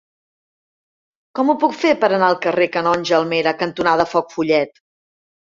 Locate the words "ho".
1.51-1.55